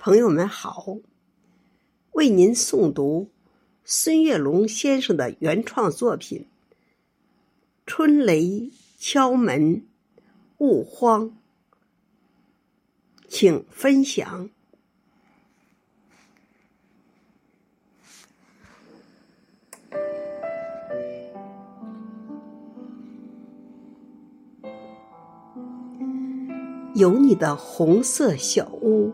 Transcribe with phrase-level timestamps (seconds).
[0.00, 0.96] 朋友们好，
[2.12, 3.30] 为您诵读
[3.84, 6.46] 孙月龙先生的原创作品
[7.84, 9.84] 《春雷敲门
[10.58, 11.30] 勿慌》，
[13.26, 14.48] 请分享。
[26.94, 29.12] 有你的红色小屋，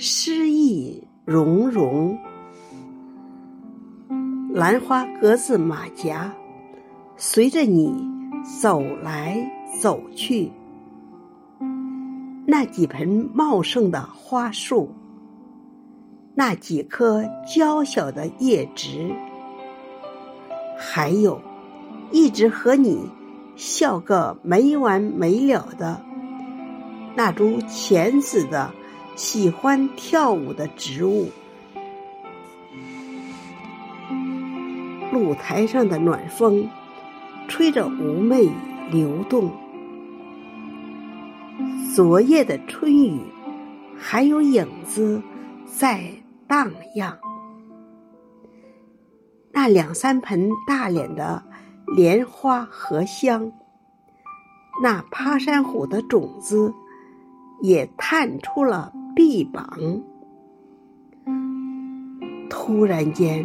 [0.00, 2.16] 诗意融融。
[4.54, 6.32] 兰花格子马甲，
[7.16, 7.92] 随着你
[8.60, 9.44] 走来
[9.82, 10.52] 走去。
[12.46, 14.94] 那几盆茂盛的花树，
[16.36, 19.12] 那几棵娇小的叶植，
[20.78, 21.42] 还有
[22.12, 23.10] 一直和你
[23.56, 26.00] 笑个没完没了的。
[27.16, 28.70] 那株浅紫的、
[29.18, 31.28] 喜欢跳舞的植物，
[35.12, 36.68] 露台上的暖风，
[37.48, 38.48] 吹着妩媚
[38.92, 39.50] 流动。
[41.96, 43.20] 昨夜的春雨，
[43.98, 45.20] 还有影子
[45.66, 46.12] 在
[46.46, 47.18] 荡漾。
[49.50, 51.42] 那两三盆大脸的
[51.96, 53.50] 莲花荷香，
[54.80, 56.72] 那爬山虎的种子。
[57.60, 59.66] 也探出了臂膀。
[62.48, 63.44] 突然间，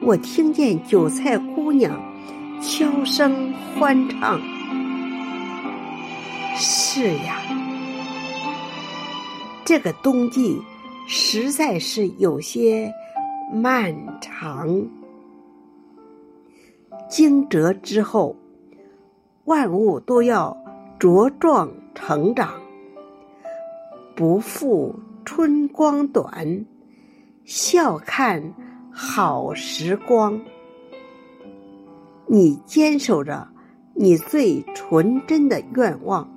[0.00, 2.00] 我听见韭菜姑娘
[2.62, 4.40] 悄声欢唱
[6.56, 7.42] ：“是呀，
[9.66, 10.58] 这个冬季
[11.06, 12.90] 实在是有些
[13.52, 14.66] 漫长。
[17.10, 18.34] 惊蛰之后，
[19.44, 20.56] 万物都要
[20.98, 22.54] 茁壮成长。”
[24.22, 26.64] 不负春光短，
[27.44, 28.54] 笑看
[28.92, 30.40] 好时光。
[32.28, 33.48] 你坚守着
[33.94, 36.30] 你最纯真的愿望，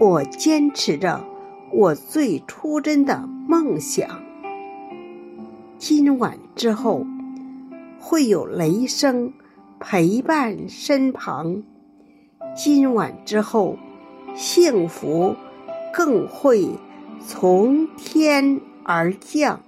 [0.00, 1.22] 我坚持着
[1.70, 4.08] 我最初真的梦想。
[5.76, 7.04] 今晚之后，
[8.00, 9.34] 会有雷声
[9.78, 11.62] 陪伴身旁。
[12.56, 13.76] 今晚之后，
[14.34, 15.36] 幸福。
[15.98, 16.78] 更会
[17.26, 19.58] 从天而降。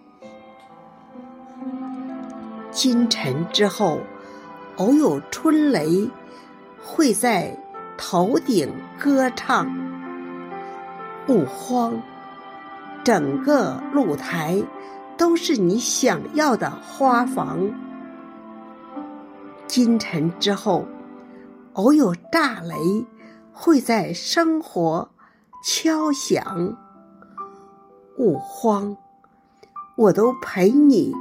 [2.71, 3.99] 今晨之后，
[4.77, 6.09] 偶有春雷
[6.81, 7.59] 会在
[7.99, 9.69] 头顶歌唱。
[11.27, 12.01] 不慌，
[13.03, 14.63] 整个露台
[15.17, 17.59] 都是你想要的花房。
[19.67, 20.87] 今晨之后，
[21.73, 22.77] 偶有炸雷
[23.53, 25.11] 会在生活。
[25.63, 26.75] 敲响，
[28.17, 28.97] 勿慌，
[29.95, 31.13] 我都陪你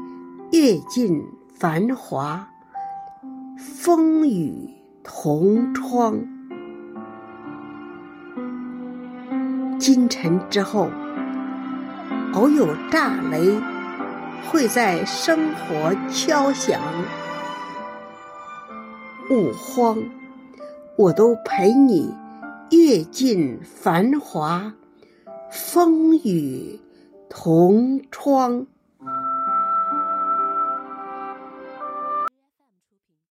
[0.53, 1.21] 阅尽
[1.53, 2.47] 繁华，
[3.57, 4.73] 风雨
[5.03, 6.21] 同窗。
[9.77, 10.87] 今晨之后，
[12.33, 13.59] 偶有炸雷
[14.49, 16.79] 会在生活敲响，
[19.29, 19.97] 勿慌，
[20.95, 22.15] 我都陪你。
[22.71, 24.73] 阅尽繁华，
[25.51, 26.79] 风雨
[27.29, 28.67] 同窗。